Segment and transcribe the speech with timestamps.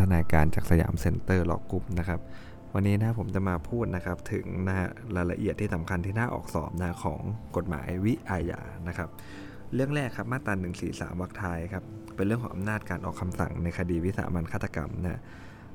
[0.00, 2.20] ทนายการจากสยามเซ็นเตอร์ Law Group นะครับ
[2.74, 4.76] วันนี้นะผมจะมาพูดนะครับถึงนะ
[5.16, 7.20] รายละเอียดที่สำคัญที่น่าออกสอบนะของ
[7.56, 9.08] กฎหมายวิอาญานะครับ
[9.74, 10.54] เรื่องแรกครับมาตรา
[10.88, 11.84] 143วรรคท้ายครับ
[12.16, 15.20] เป็นเรื่องของอำนาจการออกคำสั่งในคดีวิสามันฆาตกรรมนะ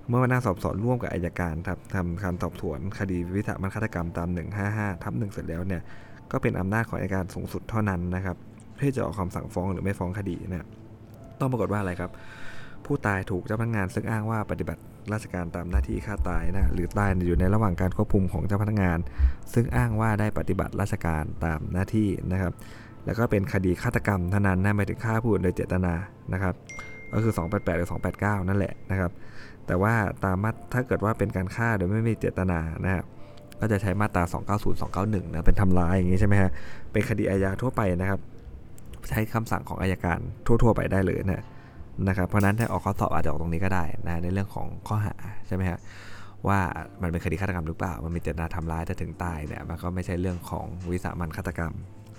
[0.07, 4.29] เมื่อพนักสอบสวนร่วมกับอัยการครับทำการสอบสวนคดีวิสามันฆาตกรรมตาม
[4.65, 5.81] 155ทับ1เสร็จแล้วเนี่ย
[6.31, 8.37] ก็เป็นอำนาจของอัยการสูงสุดเท่านั้นนะครับ
[8.79, 10.67] ที่จะออกคำสั่งฟ้องหรือไม่ฟ้องคดีนะ
[11.39, 12.11] ต้องปรากฏว่าอะไรครับ
[12.85, 14.81] ผู้ตายถูกเจ้าพนักงานซึ่งอ้างว่าปฏิบัติ
[15.13, 18.97] ราชการตามหน้าที่ฆ่าตายนะหรือตายอยู่ในระหว่างการควบคุมของเจ้าพนักงาน
[19.53, 22.53] ซึ่งอ้างว่าได้ปฏิบัติราชการตามหน้าที่นะครับ
[23.05, 25.93] แล้วก็เป็นคดีฆาตกรรมเท่านั้นนะหมายถึงฆ่าผู้อื่นโดยเจตนา
[26.33, 26.55] นะครับ
[27.13, 29.11] ก็คือ 288 หรือ 289 นั่นแหละนะครับ
[29.67, 33.05] แต่ว่าตามมาถ้าเกิดว่าเป็นการฆ่าโดยไม่มีเจตนานะครับ
[33.59, 34.23] ก็จะใช้มาตรา
[34.55, 36.51] 290 291 นะ เป็นทำร้ายอย่างนี้ใช่ไหมฮะ
[36.91, 38.19] เป็นคดีอาญาทั่วไปนะครับ
[39.09, 41.43] ใช้คำสั่งของอายการทั่ว ๆ ไปได้เลยนะ
[42.07, 45.15] นะครับเพราะนั้นถ้าออกข้อสอบอาจจะออกตรงนี้ก็ได้นะในเรื่องของข้อหา
[45.47, 45.79] ใช่ไหมฮะ
[46.47, 46.59] ว่า
[47.01, 51.73] มันเป็นคดีฆาตกรรมหรือเปล่า มันมีเจตนาทำร้ายจะถึงตายเนี่ยมันก็ไม่ใช่เรื่องของวิสามันฆาตกรรม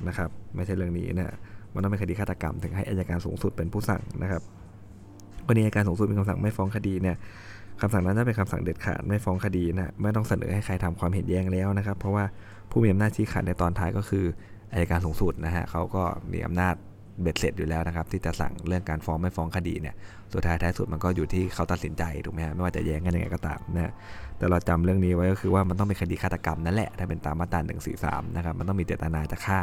[0.09, 1.35] นะครับไม่ใช่เรื่องนี้นะ
[1.75, 4.43] มันต้องเป็นคดีฆาตกรรม ถึงให้อายการสูงสุดเป็นผู้สั่งนะครับ
[5.47, 7.17] วันนี้อายการสูงสุดมีคำสั่งไม่ฟ้องคดีเนี่ย
[7.81, 12.25] คำสั่งนั้นจะเป็นคำสั่งเด็ดขาดไม่ฟ้องคดีนะไม่ต้องเสนอให้ใครทำความเห็นแย้งแล้วนะครับ เพราะว่า
[12.71, 14.25] ผู้มีอำนาจชี้ขาดในตอนท้ายก็คือ
[14.73, 16.75] อายการสูงสุดนะฮะเขาก็มีอำนาจ
[17.23, 19.95] เบ็ดเสร็จอยู่แล้วนะครับ ที่จะสั่งเรื่องการฟ้องไม่ฟ้องคดีเนี่ย
[20.35, 23.93] สุดท้ายท้ายสุดมันก็อยู่ที่เขาตัดสินใจถูกไหมฮะไม่ว่าจะแย้งกันยังไงก็ตามนะ
[24.39, 27.61] แต่เราจำเรื่องนี้ไว้ก็คือว่ามันต้องเป็นคดีฆาตกรรมนั่นแหละถ้าเป็นตามมาตรา
[27.99, 29.59] 143นะครับมันต้องมีเจตนาจะฆ่า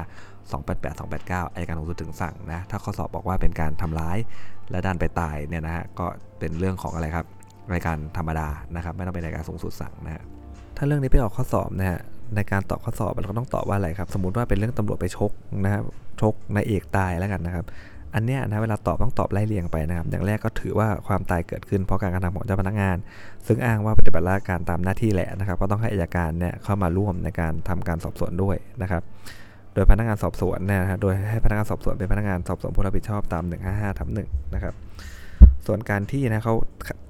[0.53, 4.17] 288 289อายการสูงสุดถึงสั่งนะถ้าข้อสอบบอกว่าเป็นการทำร้าย
[4.71, 6.05] และดันไปตายเนี่ยนะฮะก็
[6.39, 7.25] เป็นเรื่องของอะไรครับ
[7.73, 10.21] รายการธรรมดานะครับไม่ต้องเป็นรายการสูงสุดสั่งนะฮะ
[10.77, 11.99] ถ้าเรื่องนี้ไปออกข้อสอบนะฮะ
[12.35, 15.31] ในการตอบข้อสอบเราก็ต้องตอบว่าอะไรครับ สมมติว่าเป็นเรื่องตำรวจไปชก
[15.63, 15.83] นะครับ
[16.21, 17.65] ชกนายเอกตายแล้วกันนะครับ
[18.15, 22.97] อันเนี้ยนะเวลาตอบต้องตอบไล่เรียงไปนะครับ อย่างแรกก็ถือว่าความตายเกิดขึ้นเพราะการกระทำของเจ้าพนักงาน
[23.47, 29.03] ซึ่งอ้างว่าปฏิบัติราชการตามหน้าที่แหละนะครับ ก็ต้องให้อายการเนี่ยเข้ามาร่วมในการทำการสอบสวนด้วยนะครับ
[29.73, 34.73] โดยพนักงานสอบสวนเนี่ยนะโดยให้พนักงานสอบสวนเป็นพนักงานสอบสวนผู้รับผิดชอบตาม 155ทับ1นะครับ
[35.65, 36.55] ส่วนการที่นะเขา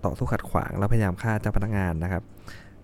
[0.05, 2.23] ต่อสู้ขัดขวางแล้วพยายามฆ่าเจ้าพนักงานนะครับ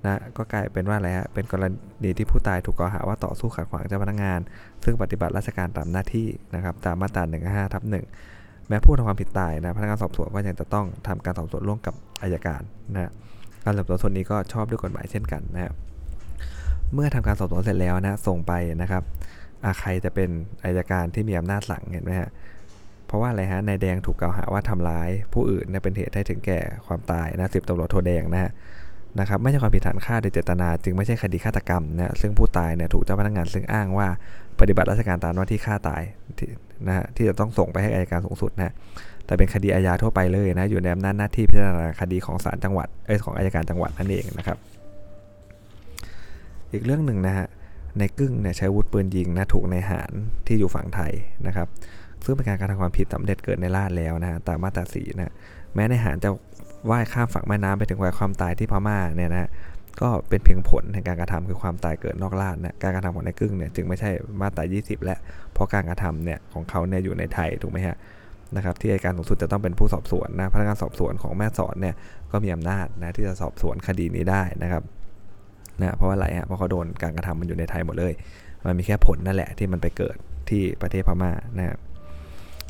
[0.06, 1.64] นะก็กลายเป็นว่าอะไรฮะเป็นกร
[2.04, 4.40] ณีที่ผู้ตายถูกกล่าวหาว่าต่อสู้ขัดขวางเจ้าพนักงาน
[4.84, 12.62] ซึ่งปฏิบัติราชการตามหน้าที่นะครับตามมาตรา155ทับ1แม้ผู้ทำความผิดตายนะพนักงานสอบสวนก็ยังจะต้องทำการสอบสวนร่วมกับอายการ
[12.94, 13.12] นะ
[13.64, 15.74] การสอบสวนส่วนนี้ก็ชอบด้วยกฎหมายเช่นกันนะครับ
[16.94, 19.04] เมื่อทำการสอบสวนเสร็จแล้วนะส่งไปนะครับ
[19.80, 20.30] ใครจะเป็น
[20.64, 22.30] อายการที่มีอำนาจสั่งเห็นไหมฮะ
[23.08, 28.52] เพราะว่าอะไรฮะนายแดงถูกกล่าวหาว่าทำร้ายผู้อื่นเนี่ยเป็นเหตุให้ถึงแก่ความตายนะสิบตำรวจโทแดงนะฮะ
[29.20, 34.08] นะครับไม่ใช่ความผิดฐานฆ่าโดยเจตนา จึงไม่ใช่คดีฆาตกรรมนะซึ่งผู้ตายเนี่ยถูกเจ้าพนักงานซึ่งอ้างว่า
[34.60, 36.02] ปฏิบัติราชการตามหน้าที่ฆ่าตาย
[36.88, 38.74] นะฮะที่จะต้องส่งไปให้อายการสูงสุดนะ
[39.26, 44.58] แต่เป็นคดีอาญาทั่วไปเลยนะอยู่ในอำนาจหน้าที่พิจารณาคดีของศาลจังหวัดเอ้ของอายการจังหวัดนั่นเองนะครับ
[46.72, 47.48] อีกเรื่องหนึ่งนะฮะ
[48.00, 50.12] ในกึ่งเนี่ยใช้วุธปืนยิงนะถูกในหาร
[50.48, 51.14] ที่อยู่ฝั่งไทย
[51.48, 51.68] นะครับ
[52.26, 55.34] ซึ่งเป็นการกระทำความผิดสำเร็จเกิดในลาดแล้วนะตามมาตราสีนะ
[55.76, 56.30] แม้ในหารจะ
[56.90, 59.50] ว่ายข้ามฝั่งแม่น้ำไปถึงวัยความตายที่พม่าเนี่ยนะ
[60.02, 64.09] ก็เป็นเพียงผลแห่งการกระทำคือความตายเกิดนอกราชนะการกระทำของนายกึ่งเนี่ยจึงไม่ใช่
[64.42, 65.18] มาตรา20 และ
[65.54, 67.96] เพราะการกระทำเนี่ยของเขาเนี่ยอยู่ในไทยถูกไหมฮะ
[68.56, 71.96] นะครับที่อัยการสูงสุดจะต้องเป็นผู้สอบสวนนะพนักงานสอบสวนของแม่สอนเนี่ย
[72.32, 74.84] ก็มีอำนาจนะที่จะสอบสวนคดีนี้ได้นะครับ
[75.80, 78.14] นะเพราะว่าอะไรฮะเพราะเขาโดนการกระทำมันอยู่ในไทยหมดเลย
[78.66, 80.16] มันมีแค่ผลนั่นแหละที่มันไปเกิด
[80.50, 81.80] ที่ประเทศพม่านะครับ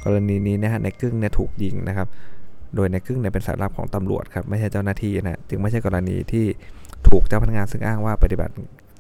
[0.04, 2.08] กรณีนี้นะฮะในกึ่งเนี่ยถูกยิงนะครับ
[2.76, 6.46] โดยในครึ่งเนี่ยเป็นสายลับของตำรวจครับไม่ใช่เจ้าหน้าที่นะจึงไม่ใช่กรณีที่
[7.08, 8.54] ถูกเจ้าพนักงานซึ่งอ้างว่าปฏิบัติ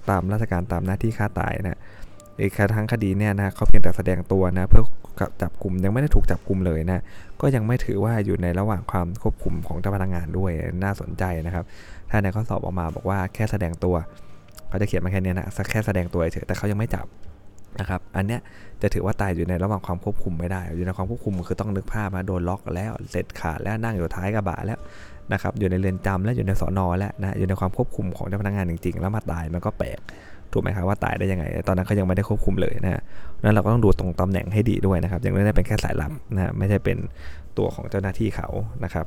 [0.10, 1.80] ตามราชการตามหน้าที่ฆ่าตายนะ
[2.42, 4.84] อีกทั้งคดีเนี่ยนะเขาเพียงแต่แสดงตัวนะเพื่อ
[5.42, 7.04] จับกลุ่มยังไม่ได้ถูกจับกลุ่มเลยนะ
[7.42, 10.52] ก็ยังไม่ถือว่าอยู่ในระหว่างความควบคุมของเจ้าพนักงานด้วย
[10.84, 11.66] น่าสนใจนะครับ
[12.10, 13.96] ถ้าในข้อสอบออกมาบอกว่าแค่แสดงตัว
[14.70, 17.06] เขาจะเขียนมาแค่นี้นะแค่แสดงตัวเฉยแต่เขายังไม่จับ
[17.80, 18.42] นะครับ อันเนี้ย
[18.82, 24.80] จะถือว่าตายอยู่ในระหว่างความควบคุมไม่ได้ อยู่ในความควบคุมคือต้องนึกภาพมาโดนล็อกแล้วเสร็จขาดแล้วนั่งอยู่ท้ายกระบะแล้ว
[25.34, 30.00] นะครับอยู่ในเรือนจำแล้วอยู่ในสอนอแล้วนะอยู่ในความควบคุมของเจ้าพนักงานจริง ๆ แล้วมาตายมันก็แปลก
[30.52, 33.02] ถูกไหมครับว่าตายได้ยังไง ตอนนั้นเขายังไม่ได้ควบคุมเลยนะ
[33.44, 36.98] นั้นเราก็ต้องดูตรงตำแหน่งให้ดีด้วยนะครับอย่างนั้นเป็นแค่สายลับนะไม่ใช่เป็น
[37.58, 38.50] ตัวของเจ้าหน้าที่เขา
[38.84, 39.06] นะครับ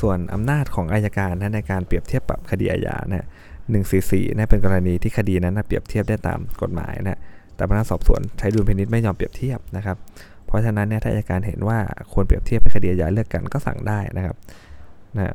[0.00, 3.26] ส่วนอำนาจของอายการนะในการเปรียบเทียบปรับคดีอาญานะ
[3.70, 7.18] 144นะเป็นกรณีที่คดีนั้นนะเปรียบเทียบได้ตามกฎหมายนะ
[7.56, 9.96] แต่พนักสอบสวนใช้ดุลพินิษไม่ยอมเปรียบเทียบนะครับ
[10.46, 11.78] เพราะฉะนั้นเนี่ยถ้าอัยการเห็นว่า
[12.12, 14.36] ควรเปรียบเทียบเป็นคดีอาญาเลือกกันก็สั่งได้นะครับ
[15.16, 15.34] นะ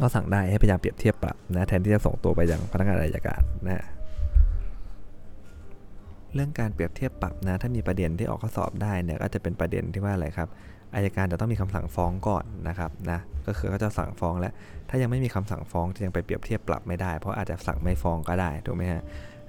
[0.00, 3.84] ก็สั่งได้ให้พยายามเปรียบเทียบปรับนะแทนที่จะส่งตัวไปยังพนักงานอายการนะ
[6.34, 10.48] เรื่องการเปรียบเทียบปรับนะถ้ามีประเด็นที่ออกข้อสอบได้เนี่ยก็จะเป็นประเด็นที่ว่าอะไรครับ
[10.94, 14.52] อายการจะต้องมีคำสั่งฟ้องก่อนนะครับนะก็คือเขาจะสั่งฟ้องแล้ว
[14.88, 19.02] ถ้ายังไม่มีคำสั่งฟ้องจะยังไปเปรียบเทียบปรับไม่ได้ เพราะอาจจะสั่งไม่ฟ้องก็ได้ถูกไหมฮะ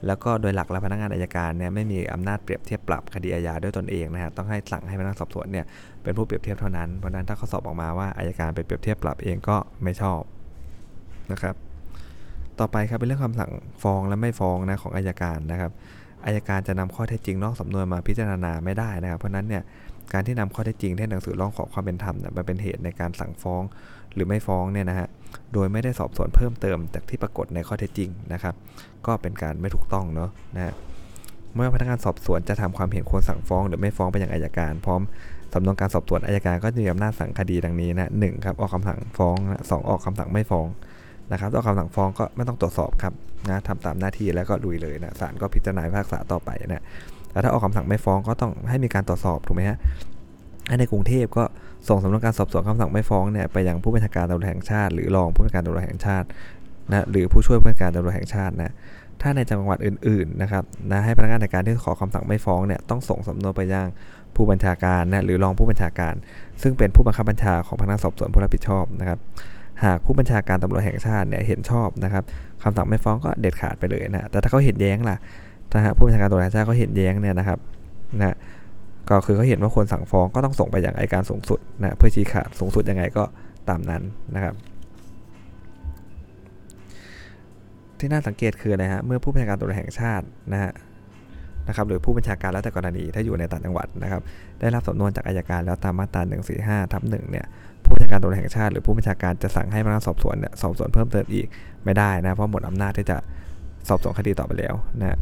[0.08, 5.66] แล้วก็โดยหลักแล้วพนักงานอายการเนี่ยไม่มีอำนาจเปรียบเทียบปรับคดีอาญาด้วยตนเองนะฮะต้องให้สั่งให้พนักงานสอบสวนเนี่ย
[6.04, 10.22] เป็นผู้เปรียบเทียบเท่านั้นเพราะนั้นถ้าเขาสอบออกมาว่าอายการไปเปรียบเทียบปรับเองก็ไม่ชอบ
[11.32, 11.56] นะครับ
[12.60, 13.52] ต่อไปครับเป็นเรื่องคำสั่ง
[13.84, 15.72] ฟ้องและไม่ฟ้องนะของอายการนะครับ
[16.26, 19.64] อายการจะนำข้อเท็จจริงนอกสำนวนมาพิจารณาไม่ได้นะครับ เพราะนั้นเนี่ย
[20.14, 23.64] การที่นำข้อเท็จจริงที่หนังสือร้องขอความเป็นธรรมมาเป็นเหตุในการสั่งฟ้อง
[24.14, 25.08] หรือไม่ฟ้องเนี่ยนะฮะ
[25.54, 28.56] โดยไม่ได้สอบสวนเพิ่มเติมจากที่ปรากฏในข้อเท็จจริงนะครับ
[29.06, 30.74] ก็เป็นการไม่ถูกต้องเนาะนะฮะ
[31.56, 35.02] เมื่อพนักงานสอบสวนจะทำความเห็นควรสั่งฟ้อง หรือไม่ฟ้องไปยังอายการ พร้อม
[35.54, 40.68] สำนวนการสอบสวนอายการก็จะมีอำนาจสั่งคดีดังนี้นะหนึ่งครับออกคำสั่งฟ้องนะสองออกคำสั่งไม่ฟ้อง
[41.32, 43.14] นะครับออกคำสั่งฟ้องก็ไม่ต้องตรวจสอบครับ
[43.50, 46.84] นะทำตามหน้าที่แล้วก็ลุยเลยนะศาลก็พิจารณาพิพากษาต่อไปนะ
[47.32, 49.78] แต่ถ้าออกคำสั่งไม่ฟ้องก็ต้องให้มีการตรวจสอบถูกไหมฮะ
[50.80, 51.44] ในกรุงเทพก็
[51.88, 56.28] ส่งสำนวนการสอบสวนคำสั่งไม่ฟ้องเนี่ยไปยังผู้บัญชาการตำรวจแห่งชาติ หรือรองผู้บัญชาการตำรวจแห่งชาติ
[56.90, 58.74] นะหรือผู้ช่วยผู้บัญชาการตำรวจแห่งชาตินะ
[59.22, 63.88] ถ้าในจังหวัดอื่นๆนะครับนะให้พนักงานในการที่ขอคำสั่งไม่ฟ้องเนี่ยต้องส่งสำนวนไปยัง
[64.36, 66.14] ผู้บัญชาการนะหรือรองผู้บัญชาการ
[66.62, 69.20] ซึ่งเป็นผู้บังคับบัญชาของพนักงานสอบสวนผู้รับผิดชอบนะครับ
[69.84, 72.24] หากผู้บัญชาการตำรวจแห่งชาติเนี่ยเห็นชอบนะครับ
[72.64, 75.18] คำสั่งไม่ฟ้องก็เด็ดขาดไปเลยนะแต่ถ้าเขาเห็นแย้งล่ะ
[75.72, 77.60] ถ้าผู้บัญชาการตำรวจแห่งชาติเขาเห็นแย้งเนี่ยนะครับ
[78.20, 78.36] นะ
[79.10, 83.24] ก็คือเขาเห็นว่าควรสั่งฟ้องก็ต้องส่งไปอยังอัยการสูงสุดนะเพื่อชี้ขาดสูงสุดยังไงก็
[83.70, 84.02] ตามนั้น
[84.36, 84.54] นะครับ
[88.00, 90.72] ที่น่าสังเกตคืออะไรฮะเมื่อผู้บัญชาการตำรวจแห่งชาตินะฮะ
[91.68, 94.22] นะครับหรือผู้บัญชาการแล้วแต่กรณีถ้าอยู่ในต่างจังหวัดนะครับ
[94.60, 96.22] ได้รับสำนวนจากอายการแล้วตามมาตรา
[96.58, 97.46] 145ทับหนึ่งเนี่ย
[97.84, 101.48] ผู้บัญชาการตำรวจแห่งชาติหรือผู้บัญชาการจะสั่งให้พนักงานสอบสวนเนี่ยสอบสวนเพิ่มเติมอีก
[101.86, 103.18] ไม่ได้นะเพราะหมดอำนาจที่จะ
[103.88, 105.18] สอบสวนคดีต่อไปแล้วนะ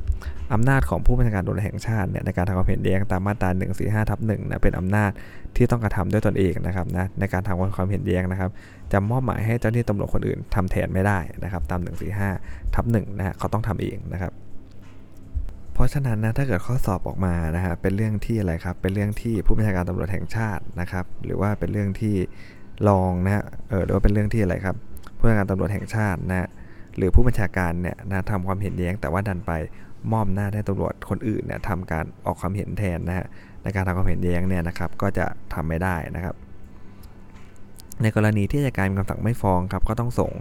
[0.53, 3.49] อำนาจของผู้บัญชาการตำรวจแห่งชาติเนี่ยในการทำความเห็นแย้งตามมาตรา
[4.05, 5.11] 145ทับหนึ่งนะเป็นอำนาจ
[5.55, 8.49] ที่ต้องกระทำด้วยตนเองนะครับนะในการทำความเห็นแย้งนะครับ
[8.91, 11.79] จะมอบหมายให้เจ้าหน้าที่ตำรวจคนอื่นทำแทนไม่ได้นะครับตาม
[12.27, 14.31] 145ทับหนึ่งนะฮะเขาต้องทำเองนะครับ
[15.73, 22.15] เพราะฉะนั้นนะถ้าเกิดข้อสอบออกมานะฮะเป็นเรื่องที่อะไรครับเป็นเรื่องที่ผู้บัญชาการตำรวจแห่งชาตินะครับ หรือว่าเป็นเรื่องที่
[22.87, 24.75] รองนะฮะเออหรือว่าเป็นเรื่องที่อะไรครับ
[25.17, 26.47] ผู้บัญชาการตำรวจแห่งชาตินะ
[26.99, 29.51] หรือผู้บัญชาการเนี่ยนะทำความเห็นแย้ง แต่ว่าดันไป
[30.11, 33.27] มอบหน้าให้ตำรวจคนอื่นเนี่ยทำการออกความเห็นแทนนะฮะ
[33.63, 36.35] ในการทำความเห็นแย้งเนี่ยนะครับก็จะทำไม่ได้นะครับ
[38.01, 40.31] ในกรณีที่อัยการมีคำสั่งไม่ฟ้องครับก็ต้องส่ง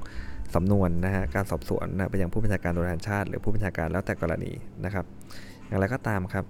[0.54, 4.52] สำนวนนะฮะการสอบสวนนะไปยังผู้บัญชาการตำรวจแห่งชาติ หรือผู้บัญชาการแล้วแต่กรณี
[4.84, 5.04] นะครับ
[5.66, 6.44] อย่างไรก็ตามครับ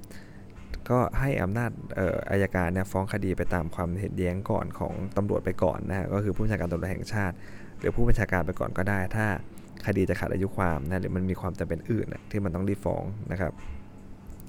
[0.90, 1.70] ก็ให้อำนาจ
[2.30, 7.34] อายการเนี่ยฟ้องคดีไปตามความเห็นแย้งก่อนของตำรวจไปก่อนนะฮะก็คือผู้บัญชาการตำรวจแห่งชาติ
[7.78, 9.26] หรือผู้บัญชาการไปก่อนก็ได้ ถ้า
[9.86, 13.52] คดีจะขาดอายุความนะหรือมันมีความจำเป็นอื่นนะที่มันต้องรีบฟ้องนะครับ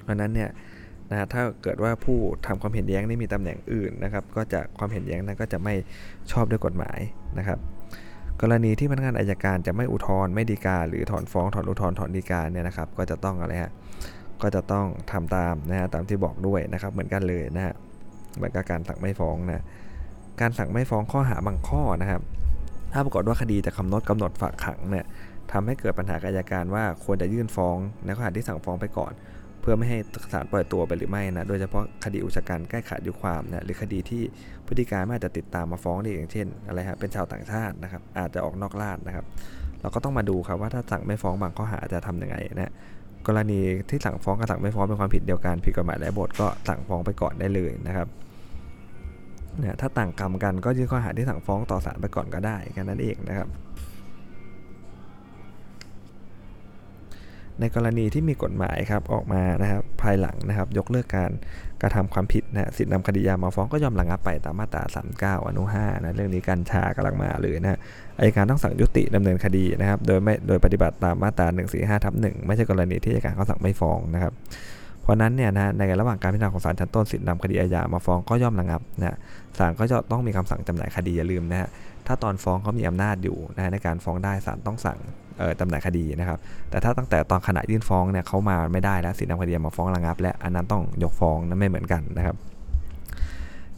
[0.02, 0.50] เพราะนั้นเนี่ย
[1.10, 5.74] นะถ้าเกิดว่าผู้ทำความเห็นแย้งนี่มีตำแหน่งอื่นนะครับ ก็จะความเห็นแย้งนั้นก็จะไม่
[6.32, 6.98] ชอบด้วยกฎหมาย
[7.38, 7.58] นะครับ
[8.42, 13.72] กรณีที่พนักงานอายการจะไม่อุทธรณ์ไม่ดีกา หรือถอนฟ้องถอนอุทธรณ์ถอนดีกาเนี่ยนะครับ ก็จะต้องอะไรฮะ
[14.42, 17.74] ก็จะต้องทำตามนะฮะตามที่บอกด้วยนะครับ เหมือนกันเลยนะฮะ
[18.36, 19.64] เหมือนกับการสั่งไม่ฟ้องนะ
[20.40, 22.22] การสั่งไม่ฟ้องข้อหาบางข้อนะครับ
[22.92, 25.06] ถ้าปรากฏว่าคดีจะกำหนดกำหนดฝากขังเนี่ย
[25.52, 29.12] ทำให้เกิดปัญหากับอายการว่าควรจะยื่นฟ้องในข้อหาที่สั่งฟ้องไปก่อน
[29.60, 29.98] เพื่อไม่ให้
[30.32, 34.22] ศาลปล่อยตัวไปหรือไม่นะโดยเฉพาะคดีอุชะกันใกล้ขาดอายุความนะหรือคดีที่
[34.66, 39.24] พฤติการไม่อาจจะติดตามมาฟ้องได้อย่างเช่นอะไรฮะเป็นชาวต่างชาตินะครับอาจจะออกนอกราชนะครับ
[39.80, 42.72] เราก็ต้องมาดูครับว่าถ้าสั่งไม่ฟ้องบางข้อหาจะทํำยังไงนะ
[43.26, 43.60] กรณี
[43.90, 48.06] ที่สั่งฟ้องกับสั่งไม่ฟ้องเป็นความผิดเดียวกันผิดกฎหมายและบทก็สั่งฟ้องไปก่อนได้เลยนะครับ
[49.64, 53.48] นี่ยถ้าต่างกรรมกันก็ยื่นข้อหาที่สั่งฟ้องต่อศาลไปก่อนก็ได้แค่นั้นเองนะครับ
[57.60, 61.30] ในกรณีที่มีกฎหมายครับออกมานะครับภายหลังนะครับ ยกเลิกการ
[61.82, 64.82] กระทำความผิดนะสิทธินำคดียามาฟ้องก็ยอมระงับไปตามมาตรา
[65.40, 67.78] 39 อนุ5นะเรื่องนี้กัญชากำลังมาเลยนะ
[68.18, 74.32] อายการต้องสั่งยุติดำเนินคดีนะครับ โดยไม่โดยปฏิบัติตามมาตรา145ทับ1ไม่ใช่กรณีที่อายการเขาสั่งไม่ฟ้องนะครับ
[75.10, 79.16] ราะนั้นเนี่ยนะในระหว่างการพิจารณาของศาลชั้นต้นสิทธินำคดีอาญามาฟ้องก็ย่อมระงับนะ
[79.58, 81.68] ศาลก็จะต้องมีคำสั่งจำหน่ายคดีอย่าลืมนะฮะ
[82.06, 84.98] ถ้าตอนฟ้องเขามีอำนาจอยู่นะในการฟ้องได้ศาลต้องสั่ง
[85.60, 86.38] จำหน่ายคดีนะครับ
[86.70, 92.36] แต่ถ้าตั้งแต่ตอนขณะยื่นฟ้องเนี่ยเขามาไม่ได้แล้วสิทธินำคดีมาฟ้องระงับ และอันนั้นต้องยกฟ้องนั้นไม่เหมือนกันนะครับ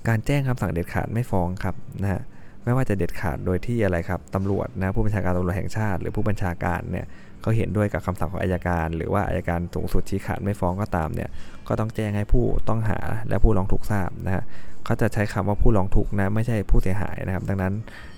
[0.08, 2.22] การแจ้งคำสั่งเด็ดขาดไม่ฟ้องครับนะฮะ
[2.64, 7.06] ไม่ว่าจะเด็ดขาดโดยที่อะไรครับตำรวจนะผู้บัญชาการตำรวจแห่งชาติ หรือผู้บัญชาการเนี่ย
[7.42, 11.28] เขาเห็นด้วยกับคำสั่งของอายการ หรือว่าอายการสูงสุดชี้ขาดไม่ฟ้องก็ตามเนี่ย
[11.68, 14.44] ก็ต้องแจ้งให้ผู้ต้องหาและผู้ร้องทุกข์ทราบนะฮะ
[14.84, 17.72] เขาจะใช้คำว่าผู้ร้องทุกข์นะไม่ใช่ผู้เสียหายนะครับ ดังนั้น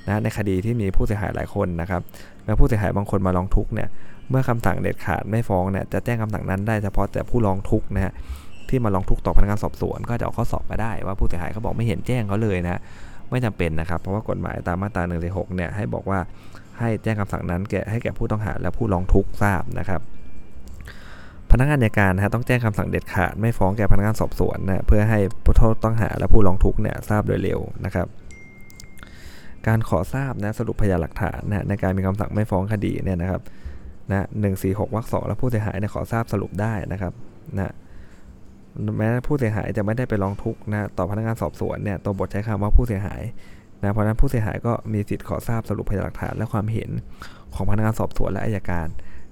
[0.06, 2.02] นะในคดีที่มีผู้เสียหายหลายคนนะครับ
[2.44, 3.88] แล้วผู้เสียหายบางคนมาร้องทุกข์เนี่ย
[4.30, 8.12] เมื่อคำสั่งเด็ดขาดไม่ฟ้องเนี่ยจะแจ้งคำสั่งนั้นได้เฉพาะแต่ผู้ร้องทุกข์นะฮะ
[8.68, 12.80] ที่มาร้องทุกข์ต่อพนักงานสอบสวน ก็จะเอาข้อสอบมาได้ว่าผู้เสียหายเขาบอกไม่เห็นแจ้งเขาเลยนะ
[13.30, 15.16] ไม่จำเป็นนะครับ เพราะว่ากฎหมายตามมาตรา1นึ
[15.56, 16.18] เนี่ยให้บอกว่า
[16.78, 20.00] ให้แจ้งคำสั่งนั้นแก่ให้แก่ผู้ต้องหาและผู้ร้องทุกข์ทราบนะครับ
[21.50, 25.54] พนักงานในการนะต้องแจ้งคำสั่งเด็ดขาดไม่ฟ้องแก่พนักงานสอบสวนนะเพื่อให้ผู้
[25.84, 28.06] ต้องหาและผู้ร้องทุกข์เนี่ยทราบโดยเร็วนะครับ
[29.66, 33.42] การขอทราบนะสรุปพยานหลักฐานนะในการมีคำสั่งไม่ฟ้องคดีเนี่ยนะครับ
[34.10, 37.12] นะหนึ่งสี่หกวรรคสองและผู้เสียหายเนี่ยขอทราบสรุปได้นะครับ
[37.56, 37.72] นะ
[38.98, 43.22] แม้ผู้เสียหายจะไม่ได้ไปร้องทุกข์นะต่อพนักงานสอบสวนเนี่ยตัวบทใช้คำว่าผู้เสียหาย
[43.84, 46.90] นะเพราะนั้นผู้เสียหายก็มีสิทธิ์ขอทราบสรุปพยานหลักฐานและความเห็น
[47.54, 48.86] ของพนักงานสอบสวนและอายการ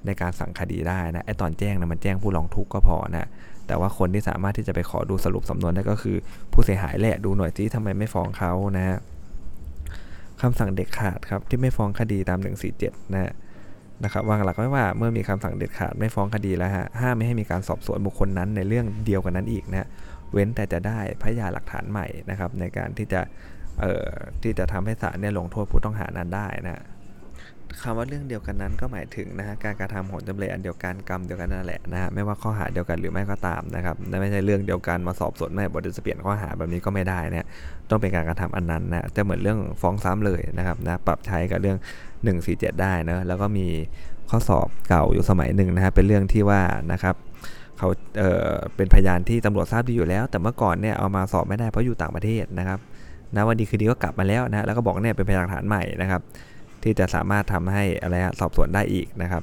[0.07, 3.29] ในการสั่งคดีได้นะไอตอนแจ้งนะมันแจ้งผู้ร้องทุกข์ก็พอนะ
[3.67, 6.17] แต่ว่าคนที่สามารถที่จะไปขอดูสรุปสำนวนได้ก็คือ
[6.53, 8.99] ผู้เสียหายแหละดูหน่อยที่ทำไมไม่ฟ้องเขานะ
[10.41, 12.39] คำสั่งเด็ดขาดครับที่ไม่ฟ้องคดีตาม
[12.77, 13.33] 147 นะ
[14.05, 19.89] นะครับวางหลักไว้ว่าเมื่อมีคำสั่งเด็ดขาดไม่ฟ้องคดีแล้วฮะห้ามไม่ให้มีการสอบสวนบุคคลนั้นในเรื่องเดียวกันนั้นอีกนะ
[20.33, 23.21] เว้นแต่จะได้พยานหลักฐานใหม่นะครับในการที่จะ
[24.43, 26.83] ที่จะทำให้ศาลเนี่ยลงโทษผู้ต้องหานั้นได้นะ
[27.83, 37.47] คำว่าเรื่องเดียวกันนั้นก็หมายถึงนะฮะการกระทำของจำเลยอันเดียวกันกรรมเดียวกันนั่นแหละนะฮะไม่ว่าข้อหาเดียวกันหรือไม่ก็ตามนะครับไม่ใช่เรื่องเดียวกันมาสอบสวนไม่บทจะเปลี่ยนข้อหาแบบนี้ก็ไม่ได้นะ
[37.91, 41.79] ต้องเป็นการกระทำอันนั้นนะจะเหมือนเรื่องฟ้องซ้ำเลยนะครับนะปรับใช้กับเรื่อง
[42.31, 43.67] 147 ได้นะแล้วก็มี
[44.31, 46.61] ข้อสอบเก่าอยู่สมัยหนึ่งนะฮะเป็นเรื่องที่ว่า
[46.93, 47.15] นะครับ
[47.79, 47.89] เขา
[48.19, 52.79] เออเป็นพยานที่ตำรวจทราบดีอยู่แล้ว แต่เมื่อก่อนเนี่ยเอามาสอบไม่ได้เพราะอยู่ต่างประเทศนะครับ
[53.35, 56.21] นะวันดีคือดีก็กลับมาแล้วนะแล้วก็บอกเนี่ยเป็นพยานหลักฐานใหม่นะครับ
[56.83, 59.43] ที่จะสามารถทำให้อะไรสอบสวนได้อีกนะครับ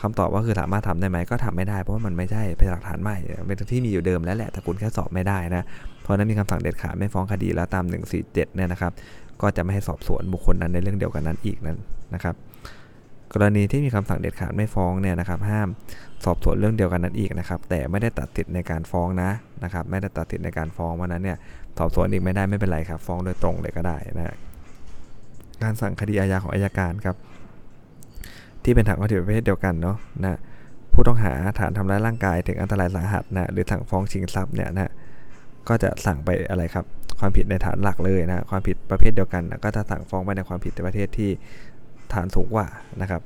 [0.00, 3.16] คำตอบว่าคือสามารถทำได้ไหมก็ทำไม่ได้ เพราะว่ามันไม่ใช่พยานหลักฐานใหม่
[3.46, 5.62] เป็นที่มีอยู่เดิมแล้วแหละแต่คุณแค่สอบไม่ได้นะ
[6.02, 8.92] เพราะนั้นมีคำสั่งเด็ดขาดไม่ฟ้องคดีแล้วตาม 147เนี่ยนะครับ
[9.42, 11.78] ก็จะไม่ให้สอบสวนบุคคลนั้นในเรื่องเดียวกันนั้นอีกนั้น
[12.14, 12.34] นะครับ
[13.32, 15.68] กรณีที่มีคำสั่งเด็ดขาดไม่ฟ้องเนี่ยนะครับห้าม
[16.24, 19.30] สอบสวนเรื่องเดียวกันนั้นอีกนะครับ แต่ไม่ได้ตัดสิทธิ์ในการฟ้องนะ
[19.64, 21.38] นะครับ ไม่ได้ตัดสิทธิ์ในการฟ้องวันนั้นเนี่ย
[21.78, 24.34] สอบสวนอีกไม่ได้ไม่เป็นไรครับ ฟ้องโดยตรงเลยก็ได้นะ
[25.62, 27.16] การสั่งคดีอาญาของอายการครับ
[28.64, 30.38] ที่เป็นฐานความผิดประเภทเดียวกันเนาะนะ
[30.92, 34.92] ผู้ต้องหาฐานทำร้ายร่างกายถึงอันตรายสาหัสนะหรือสั่งฟ้องชิงทรัพย์เนี่ยนะ
[35.68, 36.84] ก็จะสั่งไปอะไรครับ
[37.20, 41.30] ความผิดในฐานหลักเลยนะความผิดประเภทเดียวกันนะก็จะสั่งฟ้องไปในความผิดในประเทศที่
[42.14, 42.66] ฐานสูงกว่า
[43.02, 43.22] นะครับ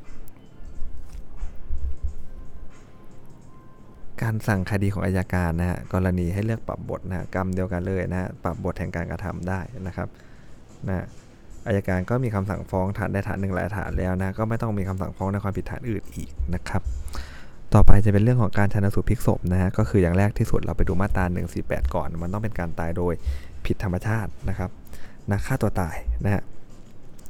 [4.23, 10.09] การสั่งคดีของอายการนะฮะกรณีให้เลือกปรับบทนะกรรมเดียวกันเลยนะปรับบทแห่งการกระทำได้นะครับ
[10.89, 11.07] นะ
[11.67, 16.83] อายการก็มีคำสั่งฟ้องฐานได้ฐานหนึ่งหลายฐานแล้วนะก็ไม่ต้องมีคำสั่งฟ้องในความผิดฐานอื่นอีกนะครับ
[17.75, 21.25] ต่อไปจะเป็นเรื่องของการชนสูตรพลิกศพนะฮะก็คืออย่างแรกที่สุดเราไปดูมาตรา
[21.61, 23.15] 148 ก่อน มันต้องเป็นการตายโดย
[23.67, 24.71] ผิดธรรมชาตินะครับ
[25.31, 26.43] นะฆ่าตัวตายนะฮะ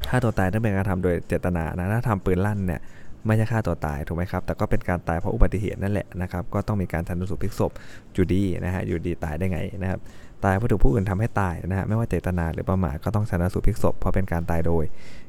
[0.08, 2.80] ฆ่าตัวตายต้องเป็นการทำโดยเจตนานะถ้าทำปืนลั่นเนี่ย
[3.26, 7.70] ไม่ใช่ฆ่าตัวตายถูกไหมครับ แต่ก็เป็นการตายเพราะอุบัติเหตุนั่นแหละนะครับ ก็ต้องมีการชันสูตรพลิกศพ
[8.14, 10.00] อยู่ดีนะฮะ อยู่ดีตายได้ไงนะครับ
[10.44, 14.84] ตายเพราะถูกผู้อื่นทำให้ตายนะฮะ ไม่ว่าเจตนาหรือประมาทก็ต้องชันสูตรพลิกศพเพราะเป็นการตายโดย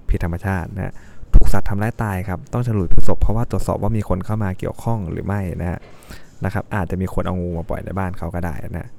[0.10, 0.94] ผิดธรรมชาตินะ
[1.36, 5.80] ถูกสัตว์ทำร้ายตายครับ ต้องชันสูตรพลิกศพเพราะว่าตรวจสอบว่ามีคนเข้ามาเกี่ยวข้องหรือไม่นะฮะ
[6.46, 8.90] นะครับ อาจจะมีคนเอางูมาปล่อยในบ้านเขาก็ได้นะ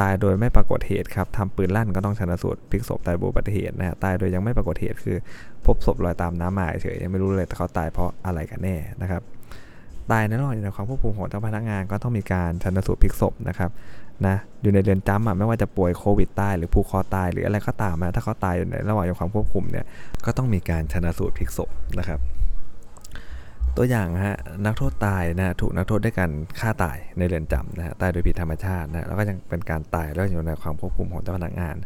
[0.00, 5.16] ตายโดยไม่ปรากฏเหตุครับทำปืนลั่นก็ต้องชนะสูตรพลิกศพตายโดยอุบัติเหตุนะฮะตายโดยยังไม่ปรากฏเหตุคือ
[5.66, 9.22] พบศพลอยตามน้ำมาเฉยยังไม่รู้เลยแต่เขาตายเพราะอะไรกันแน่นะครับ
[10.10, 13.70] ตายในระหว่างอยู่ในความควบคุมของเจ้าพนักงานก็ต้องมีการชนสูตรพลิกศพนะครับ
[14.26, 19.86] นะอยู่ในเรือนจำอะไม่ว่าจะป่วยโควิดตายหรือผูกคอตายหรืออะไรก็ตามนะถ้าเขาตายอยู่ในระหว่างอยู่ความควบคุมเนี่ย
[20.24, 22.20] ก็ต้องมีการชนสูตรพลิกศพนะครับ
[23.76, 24.36] ตัวอย่างฮะ
[24.66, 31.76] นักโทษตายนะถูกนักโทษด้วยการฆ่าตายในเรือนจำนะฮะตายโดยผิดธรรมชาตินะแล้วก็ยังเป็นการตายแล้วอยู่ในความควบคุมของเจ้าพนักงาน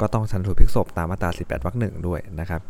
[0.00, 2.60] ก็ต้องชันสูตรพลิกศพตามมาตรา 18วรรคหนึ่งด้วยนะครับ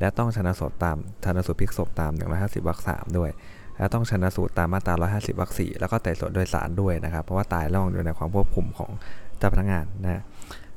[0.00, 3.30] และต้องชันสูตรตามชันสูตรพลิกศพตาม 150วรรคสามด้วย
[3.78, 8.90] และต้องชันสูตรตามมาตรา 150วรรคสี่แล้วก็ไต่สวนโดยสารด้วยนะครับ เพราะว่าตายระหว่างอยู่ในความควบคุมของ
[9.38, 10.22] เจ้าพนักงานนะ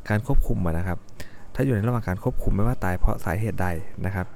[0.10, 0.98] การควบคุมนะครับ
[1.56, 3.68] ถ้าอยู่ในระหว่างการควบคุมไม่ว่าตายเพราะสาเหตุใด
[4.06, 4.28] นะครับ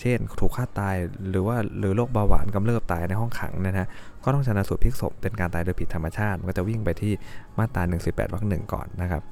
[0.00, 0.96] เช่นถูกฆ่าตาย
[1.30, 3.86] หรือว่าหรือโรคเบาหวานกำเริบตายในห้องขังนะฮะ
[4.24, 7.12] ก็ต้องชนะสูตรพลิกศพเป็นการตายโดยผิดธรรมชาติ มันก็จะวิ่งไปที่
[7.58, 9.22] มาตรา 118วรรคหนึ่งก่อนนะครับ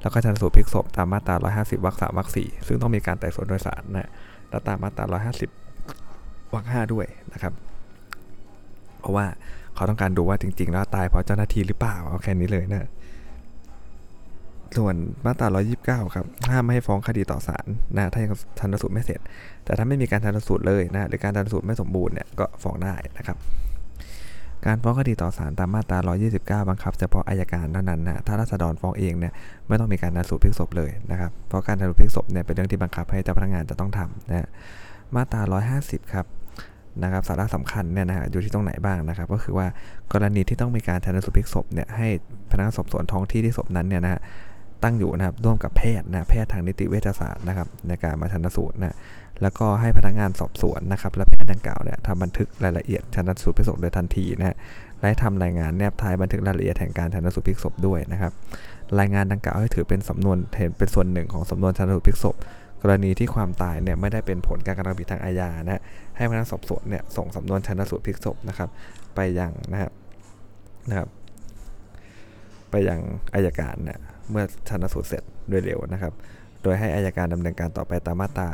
[0.00, 4.10] แล้วก็ชันสูตรพลิกศพตามมาตรา 150วรรคสามวรรคสี่ซึ่งต้องมีการไต่สวนโดยสารนะ
[4.50, 5.04] แล้วตามมาตรา
[5.84, 7.52] 150วรรคห้าด้วยนะครับ
[9.00, 9.26] เพราะว่า
[9.74, 12.88] เขาต้องการดูว่าจริง ๆ แล้วตายเพราะเจ้าหน้าที่หรือเปล่าเอาแค่นี้เลยนะ
[14.78, 14.94] ส่วน
[15.26, 15.48] มาตรา
[15.78, 19.20] 129 ครับ ห้ามไม่ให้ฟ้องคดีต่อศาลนะถ้ายังชันสูตรไม่เสร็จ
[19.64, 23.36] แต่ถ้าไม่มีการชันสูตรเลยนะหรือการชันสูตรไม่สมบูรณ์เนี่ยก็ฟ้องได้นะครับ
[24.66, 25.98] การฟ้องคดีต่อศาลตามมาตรา
[26.34, 29.32] 129 บังคับเฉพาะอายการเท่านั้นนะถ้ารัษฎรฟ้องเองเนี่ย
[29.68, 34.48] ไม่ต้องมีการชันสูตรพลิกศพเลยนะครับเพราะการชันสูตรพลิกศพเนี่ยเป็นเรื่องที่บังคับให้เจ้าพนักงานจะต้องทำนะ
[35.14, 35.40] มาตรา
[35.78, 36.26] 150 ครับ
[37.02, 39.66] นะครับสาระสำคัญเนี่ยนะฮะอยู่ที่ตรงไหนบ้างนะครับ ก็คือว่า
[40.12, 42.08] กรณีที่ต้องมีการชันสูตรพลิกศพเนี่ยให้
[42.50, 44.20] พนักงานสอบสวนท้องที่ที่ศพนั้นเนี่ยนะฮะ
[44.82, 48.96] ตั้งอยู่นะครับ ร่วมกับแพทย์นะแพทย์ทางนิติเวชศาสตร์นะครับ ในการมาชันสูตรนะ
[49.42, 54.56] แล้วก็ให้พนักงานสอบสวนนะครับและแพทย์ดังกล่าวเนี่ยทำบันทึกรายละเอียดชันสูตรพลิกศพโดยทันทีนะฮะ
[55.00, 58.32] และทำรายงานแนบท้ายบันทึกรายละเอียดแห่งการชันสูตรพลิกศพด้วยนะครับ
[58.98, 60.38] รายงานดังกล่าวให้ถือเป็นสำนวน
[60.78, 62.36] เป็นส่วนหนึ่งของสำนวนชันสูตรพลิกศพ
[62.82, 65.82] กรณีที่ความตายเนี่ยไม่ได้เป็นผลการกระทำผิดทางอาญานะฮะ
[66.16, 68.68] ให้พนักงานสอบสวนเนี่ยส่งสำนวนชันสูตรพลิกศพนะครับ
[69.14, 69.92] ไปยังนะครับ
[70.88, 71.08] นะครับ
[72.72, 73.00] ไปยัง
[73.34, 73.98] อายการเนี่ย
[74.30, 76.12] เมื่อชันสูตรเสร็จโดยเร็วนะครับ
[76.62, 78.50] โดยให้อายการดำเนินการต่อไปตามมาตรา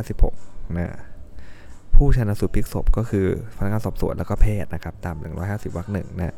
[0.00, 0.98] 156 นะ
[1.94, 6.36] ผู้ชันสูตรพลิกศพก็คือพนักงานสอบสวนแล้วก็แพทย์นะครับตาม 150วรรคหนึ่งนะ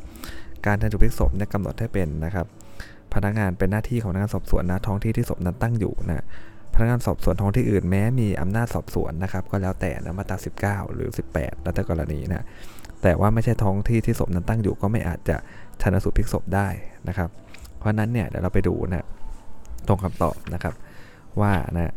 [0.66, 2.46] การชันสูตรพลิกศพเนี่ยกำหนดให้เป็นนะครับ
[3.14, 6.24] พนักงานเป็นหน้าที่ของพนักงานสอบสวนนะท้องที่ที่ศพนั้นตั้งอยู่นะ
[6.74, 12.44] พนักงานสอบสวนท้องที่อื่นแม้มีอำนาจสอบสวนนะครับก็แล้วแต่นะมาตรา19 หรือ 18 แล้วแต่กรณีนะ
[13.04, 15.36] แต่ว่าไม่ใช่ท้องที่ที่ศพนั้นตั้งอยู่ก็ไม่อาจจะ
[15.80, 16.68] ชันสูตรพลิกศพได้
[17.08, 17.28] นะครับ
[17.78, 19.06] เพราะนั้นเนี่ยเดี๋ยวเราไปดูนะ
[19.88, 20.74] ตรงคำตอบนะครับ
[21.40, 21.92] ว่านะ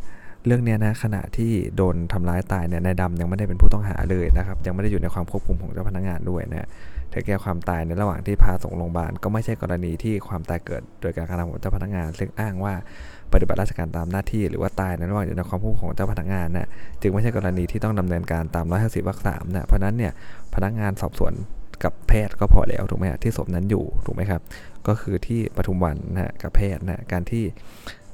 [0.45, 6.67] เรื่องนี้นะขณะที่โดนทำร้ายตายเนี่ยนายดำยังไม่ได้เป็นผู้ต้องหาเลยนะครับยังไม่ได้อยู่ในความควบคุมของเจ้าพนักงานด้วยนะ
[7.13, 12.73] ถึงแก่ความตายในระหว่างที่พาส่งโรงพยาบาลก็ไม่ใช่กรณีที่ความตายเกิดโดยการกระทำของเจ้าพนักงาน ซึ่งอ้างว่า
[13.33, 16.67] ปฏิบัติราชการตามหน้าที่หรือว่าตายในระหว่างอยู่ในความควบคุมของเจ้าพนักงานนะ
[17.01, 20.11] จึงไม่ใช่กรณีที่ต้องดำเนินการตาม150วรรคสามนะเพราะนั้นเนี่ย
[20.55, 21.33] พนักงานสอบสวน
[21.83, 24.41] กับแพทย์ก็พอแล้วถูกไหมที่ศพนั้นอยู่ถูกไหมครับ
[24.87, 27.43] ก็คือที่ปทุมวันนะกับแพทย์นะการที่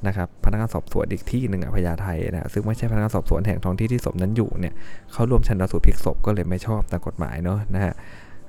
[0.07, 4.73] นะครับพนักงานสอบสวนอีกที่หนึ่งพญาไทนะซึ่งไม่ใช่พนักงานสอบสวนแห่งท้องที่ที่ศพนั้นอยู่เนี่ย
[5.13, 7.93] เขารวมชันสูตรพลิกศพก็เลยไม่ชอบตามกฎหมายเนาะนะฮะ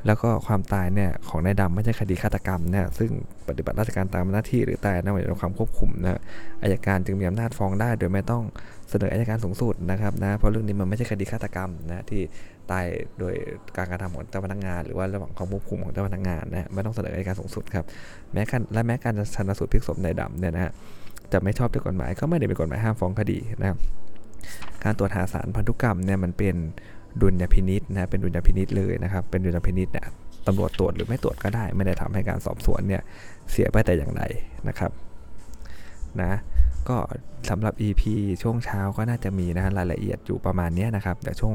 [0.06, 3.10] แล้วก็ความตายเนี่ยของนายดำไม่ใช่คดีฆาตกรรมนะซึ่ง
[3.48, 6.20] ปฏิบัติราชการตามหน้าที่หรือตายในวันในความควบคุมนะ
[6.62, 8.42] อายการจึงมีอำนาจฟ้องได้ โดยไม่ต้อง
[8.90, 12.22] เสนออายการสูงสุดนะครับนะเพราะเรื่องนี้มันไม่ใช่คดีฆาตกรรมนะที่
[12.70, 12.86] ตาย
[13.18, 13.34] โดย
[13.76, 17.84] การกระทำของเจ้าพนักงาน หรือว่าระหว่างความควบคุมของเจ้าพนักงานนะไม่ต้องเสนออายการสูงสุดครับ
[18.32, 20.72] แม้การและแม้การชันสูตรพลิกศพนายดำเนี่ยนะฮะ
[21.32, 23.78] จะไม่ชอบด้วยกฎหมายก็ไม่ได้เป็นกฎหมายห้ามฟ้องคดีนะครับ
[24.84, 26.56] การตรวจหาสารพันธุกรรมเนี่ยมันเป็น
[27.22, 30.06] ดุลยพินิษนะเป็นดุลยพินิษเลยนะครับเป็นดุลยพินิษเนี่ย
[30.46, 33.02] ตำรวจตรวจหรือไม่ตรวจก็ได้ ไม่ได้ทำให้การสอบสวนเนี่ย
[33.50, 34.22] เสียไปแต่อย่างใด
[34.68, 34.90] นะครับ
[36.20, 36.32] นะ
[36.88, 36.96] ก็
[37.50, 38.02] สำหรับ EP
[38.42, 41.54] ช่วงเช้าก็น่าจะมีนะรายละเอียดอยู่ประมาณนี้นะครับเดี๋ยวช่วง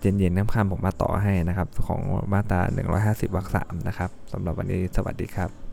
[0.00, 2.00] เย็นๆค่ำๆผมมาต่อให้นะครับ ของ
[2.32, 2.60] มาตรา
[2.98, 5.69] 150วรรคสามนะครับสำหรับวันนี้สวัสดีครับ